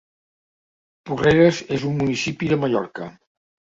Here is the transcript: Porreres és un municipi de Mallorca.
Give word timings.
Porreres 1.11 1.63
és 1.79 1.87
un 1.93 1.97
municipi 2.03 2.53
de 2.55 2.63
Mallorca. 2.67 3.17